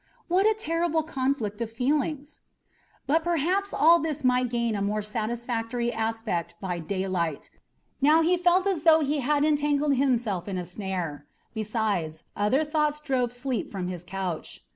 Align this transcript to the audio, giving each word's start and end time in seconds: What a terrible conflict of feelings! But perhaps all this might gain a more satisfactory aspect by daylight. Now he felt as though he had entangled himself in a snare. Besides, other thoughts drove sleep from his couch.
What 0.27 0.47
a 0.47 0.55
terrible 0.57 1.03
conflict 1.03 1.61
of 1.61 1.71
feelings! 1.71 2.39
But 3.05 3.23
perhaps 3.23 3.71
all 3.71 3.99
this 3.99 4.23
might 4.23 4.49
gain 4.49 4.75
a 4.75 4.81
more 4.81 5.03
satisfactory 5.03 5.93
aspect 5.93 6.55
by 6.59 6.79
daylight. 6.79 7.51
Now 8.01 8.23
he 8.23 8.35
felt 8.35 8.65
as 8.65 8.81
though 8.81 9.01
he 9.01 9.19
had 9.19 9.45
entangled 9.45 9.93
himself 9.97 10.47
in 10.47 10.57
a 10.57 10.65
snare. 10.65 11.27
Besides, 11.53 12.23
other 12.35 12.65
thoughts 12.65 12.99
drove 12.99 13.31
sleep 13.31 13.71
from 13.71 13.89
his 13.89 14.03
couch. 14.03 14.63